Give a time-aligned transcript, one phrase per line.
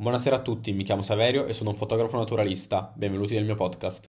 [0.00, 2.90] Buonasera a tutti, mi chiamo Saverio e sono un fotografo naturalista.
[2.94, 4.06] Benvenuti nel mio podcast.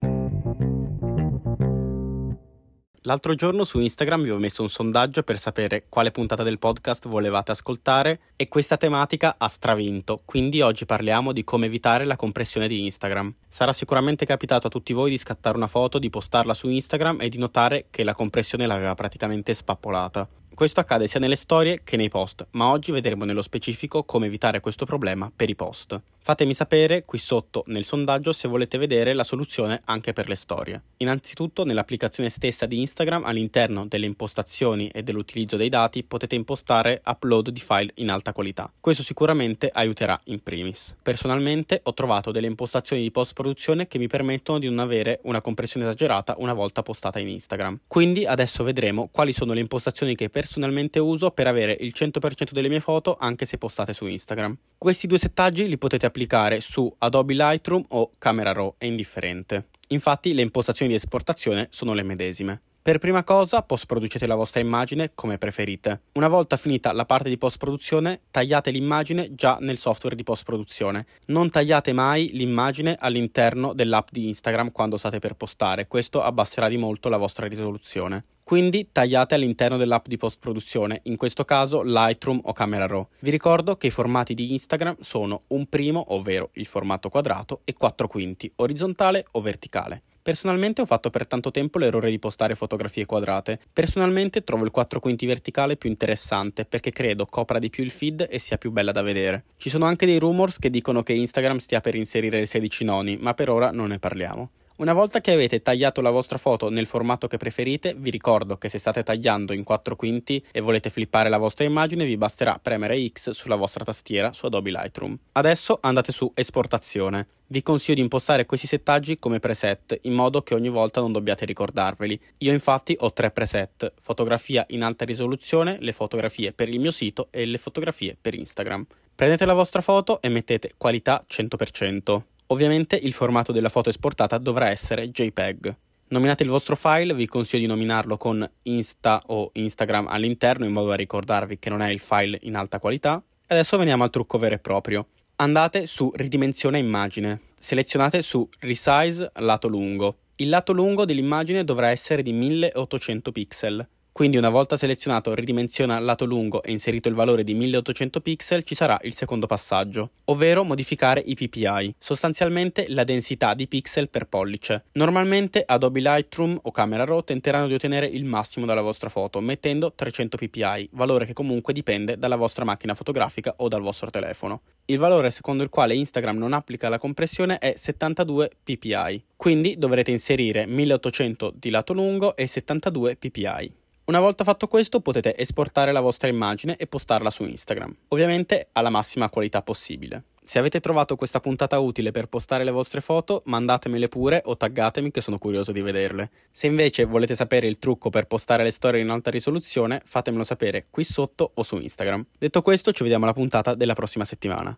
[3.02, 7.10] L'altro giorno su Instagram vi ho messo un sondaggio per sapere quale puntata del podcast
[7.10, 12.70] volevate ascoltare e questa tematica ha stravinto, quindi oggi parliamo di come evitare la compressione
[12.70, 13.34] di Instagram.
[13.50, 17.28] Sarà sicuramente capitato a tutti voi di scattare una foto, di postarla su Instagram e
[17.28, 20.26] di notare che la compressione l'aveva praticamente spappolata.
[20.54, 24.60] Questo accade sia nelle storie che nei post, ma oggi vedremo nello specifico come evitare
[24.60, 26.00] questo problema per i post.
[26.24, 30.80] Fatemi sapere qui sotto nel sondaggio se volete vedere la soluzione anche per le storie.
[30.98, 37.50] Innanzitutto nell'applicazione stessa di Instagram all'interno delle impostazioni e dell'utilizzo dei dati potete impostare upload
[37.50, 38.72] di file in alta qualità.
[38.80, 40.96] Questo sicuramente aiuterà in primis.
[41.02, 45.42] Personalmente ho trovato delle impostazioni di post produzione che mi permettono di non avere una
[45.42, 47.80] compressione esagerata una volta postata in Instagram.
[47.88, 52.70] Quindi adesso vedremo quali sono le impostazioni che personalmente uso per avere il 100% delle
[52.70, 54.56] mie foto anche se postate su Instagram.
[54.78, 59.70] Questi due settaggi li potete applicare su Adobe Lightroom o Camera Raw, è indifferente.
[59.88, 62.62] Infatti le impostazioni di esportazione sono le medesime.
[62.84, 66.02] Per prima cosa, post producete la vostra immagine come preferite.
[66.14, 70.44] Una volta finita la parte di post produzione, tagliate l'immagine già nel software di post
[70.44, 71.06] produzione.
[71.28, 76.78] Non tagliate mai l'immagine all'interno dell'app di Instagram quando state per postare, questo abbasserà di
[76.78, 78.26] molto la vostra risoluzione.
[78.52, 83.08] Quindi tagliate all'interno dell'app di post produzione, in questo caso Lightroom o Camera Raw.
[83.20, 87.72] Vi ricordo che i formati di Instagram sono un primo, ovvero il formato quadrato, e
[87.72, 90.02] 4 quinti, orizzontale o verticale.
[90.22, 93.58] Personalmente ho fatto per tanto tempo l'errore di postare fotografie quadrate.
[93.72, 98.28] Personalmente trovo il 4 quinti verticale più interessante perché credo copra di più il feed
[98.30, 99.46] e sia più bella da vedere.
[99.56, 103.16] Ci sono anche dei rumors che dicono che Instagram stia per inserire le 16 noni,
[103.16, 104.50] ma per ora non ne parliamo.
[104.82, 108.68] Una volta che avete tagliato la vostra foto nel formato che preferite, vi ricordo che
[108.68, 113.08] se state tagliando in 4 quinti e volete flippare la vostra immagine, vi basterà premere
[113.10, 115.16] X sulla vostra tastiera su Adobe Lightroom.
[115.34, 117.28] Adesso andate su Esportazione.
[117.46, 121.46] Vi consiglio di impostare questi settaggi come preset, in modo che ogni volta non dobbiate
[121.46, 122.20] ricordarveli.
[122.40, 127.28] Io infatti ho tre preset, fotografia in alta risoluzione, le fotografie per il mio sito
[127.30, 128.88] e le fotografie per Instagram.
[129.14, 132.24] Prendete la vostra foto e mettete qualità 100%.
[132.52, 135.76] Ovviamente il formato della foto esportata dovrà essere JPEG.
[136.10, 140.90] Nominate il vostro file, vi consiglio di nominarlo con Insta o Instagram all'interno in modo
[140.90, 143.24] da ricordarvi che non è il file in alta qualità.
[143.48, 145.08] Adesso veniamo al trucco vero e proprio.
[145.38, 150.18] Andate su ridimensione immagine, selezionate su resize lato lungo.
[150.36, 153.88] Il lato lungo dell'immagine dovrà essere di 1800 pixel.
[154.14, 158.76] Quindi una volta selezionato ridimensiona lato lungo e inserito il valore di 1800 pixel ci
[158.76, 164.84] sarà il secondo passaggio, ovvero modificare i PPI, sostanzialmente la densità di pixel per pollice.
[164.94, 169.94] Normalmente Adobe Lightroom o Camera Raw tenteranno di ottenere il massimo dalla vostra foto mettendo
[169.96, 174.62] 300 ppi, valore che comunque dipende dalla vostra macchina fotografica o dal vostro telefono.
[174.86, 180.12] Il valore secondo il quale Instagram non applica la compressione è 72 ppi, quindi dovrete
[180.12, 183.80] inserire 1800 di lato lungo e 72 ppi.
[184.12, 188.90] Una volta fatto questo potete esportare la vostra immagine e postarla su Instagram, ovviamente alla
[188.90, 190.26] massima qualità possibile.
[190.44, 195.12] Se avete trovato questa puntata utile per postare le vostre foto, mandatemele pure o taggatemi
[195.12, 196.30] che sono curioso di vederle.
[196.52, 200.88] Se invece volete sapere il trucco per postare le storie in alta risoluzione, fatemelo sapere
[200.90, 202.26] qui sotto o su Instagram.
[202.38, 204.78] Detto questo, ci vediamo alla puntata della prossima settimana.